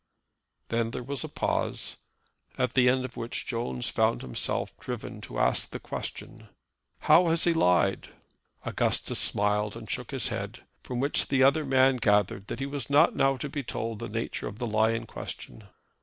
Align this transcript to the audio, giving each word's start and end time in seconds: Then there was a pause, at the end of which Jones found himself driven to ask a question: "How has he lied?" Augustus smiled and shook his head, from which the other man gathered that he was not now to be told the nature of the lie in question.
Then 0.69 0.89
there 0.89 1.03
was 1.03 1.23
a 1.23 1.29
pause, 1.29 1.97
at 2.57 2.73
the 2.73 2.89
end 2.89 3.05
of 3.05 3.15
which 3.17 3.45
Jones 3.45 3.87
found 3.87 4.23
himself 4.23 4.75
driven 4.79 5.21
to 5.21 5.37
ask 5.37 5.75
a 5.75 5.79
question: 5.79 6.49
"How 7.01 7.27
has 7.27 7.43
he 7.43 7.53
lied?" 7.53 8.09
Augustus 8.65 9.19
smiled 9.19 9.77
and 9.77 9.87
shook 9.87 10.09
his 10.09 10.29
head, 10.29 10.63
from 10.81 11.01
which 11.01 11.27
the 11.27 11.43
other 11.43 11.63
man 11.65 11.97
gathered 11.97 12.47
that 12.47 12.59
he 12.59 12.65
was 12.65 12.89
not 12.89 13.15
now 13.15 13.37
to 13.37 13.47
be 13.47 13.61
told 13.61 13.99
the 13.99 14.07
nature 14.09 14.47
of 14.47 14.57
the 14.57 14.65
lie 14.65 14.93
in 14.93 15.05
question. 15.05 15.65